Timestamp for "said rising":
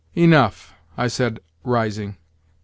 1.07-2.17